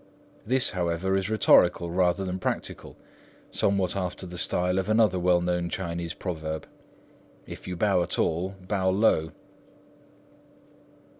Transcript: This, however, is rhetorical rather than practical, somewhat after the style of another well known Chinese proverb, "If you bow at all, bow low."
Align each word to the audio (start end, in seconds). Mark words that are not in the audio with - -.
This, 0.47 0.71
however, 0.71 1.15
is 1.15 1.29
rhetorical 1.29 1.91
rather 1.91 2.25
than 2.25 2.39
practical, 2.39 2.97
somewhat 3.51 3.95
after 3.95 4.25
the 4.25 4.39
style 4.39 4.79
of 4.79 4.89
another 4.89 5.19
well 5.19 5.41
known 5.41 5.69
Chinese 5.69 6.15
proverb, 6.15 6.65
"If 7.45 7.67
you 7.67 7.75
bow 7.75 8.01
at 8.01 8.17
all, 8.17 8.55
bow 8.67 8.89
low." 8.89 9.31